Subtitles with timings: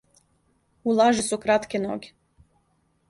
[0.87, 2.09] У лажи су кратке ноге.